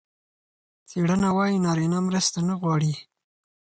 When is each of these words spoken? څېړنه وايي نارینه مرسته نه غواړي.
څېړنه 0.89 1.29
وايي 1.37 1.57
نارینه 1.65 1.99
مرسته 2.07 2.39
نه 2.47 2.53
غواړي. 2.61 2.93